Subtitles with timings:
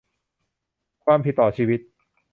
[1.05, 1.79] ความผิดต่อชีวิต